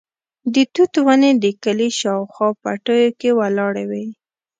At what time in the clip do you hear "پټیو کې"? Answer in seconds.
2.61-3.29